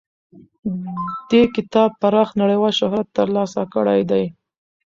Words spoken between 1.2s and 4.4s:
دې کتاب پراخ نړیوال شهرت ترلاسه کړی دی.